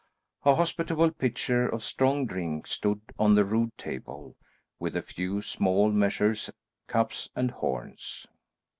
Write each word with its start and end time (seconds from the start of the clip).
A 0.45 0.55
hospitable 0.55 1.11
pitcher 1.11 1.69
of 1.69 1.83
strong 1.83 2.25
drink 2.25 2.65
stood 2.65 3.01
on 3.19 3.35
the 3.35 3.45
rude 3.45 3.77
table, 3.77 4.35
with 4.79 4.95
a 4.97 5.03
few 5.03 5.43
small 5.43 5.91
measures, 5.91 6.49
cups 6.87 7.29
and 7.35 7.51
horns. 7.51 8.25